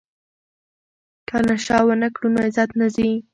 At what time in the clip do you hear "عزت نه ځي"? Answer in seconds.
2.47-3.11